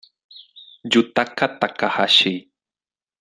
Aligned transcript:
Yutaka 0.91 1.45
Takahashi 1.59 2.33